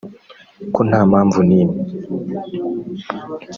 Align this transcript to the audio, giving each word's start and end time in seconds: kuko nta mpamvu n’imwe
kuko 0.61 0.79
nta 0.87 1.01
mpamvu 1.09 1.39
n’imwe 1.47 1.79